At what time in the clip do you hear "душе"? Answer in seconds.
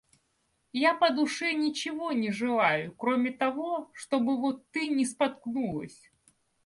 1.13-1.53